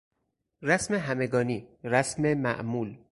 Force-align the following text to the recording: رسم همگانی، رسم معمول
رسم 0.61 0.93
همگانی، 0.93 1.67
رسم 1.83 2.33
معمول 2.33 2.97